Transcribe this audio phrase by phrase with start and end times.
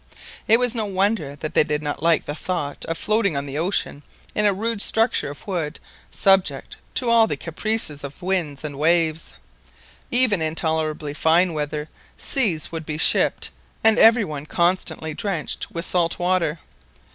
[0.47, 3.59] It was no wonder that they did not like the thought of floating on the
[3.59, 4.01] ocean
[4.33, 9.35] in a rude structure of wood subject to all the caprices of winds and waves.
[10.09, 11.87] Even in tolerably fine weather
[12.17, 13.51] seas would be shipped
[13.83, 16.57] and every one constantly drenched with saltwater.